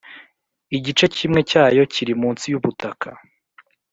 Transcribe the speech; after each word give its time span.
igice 0.77 1.05
kimwe 1.15 1.41
cyayo 1.49 1.83
kiri 1.93 2.13
munsi 2.21 2.45
y 2.51 2.55
ubutaka. 2.59 3.09